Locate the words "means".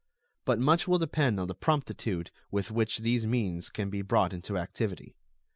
3.27-3.69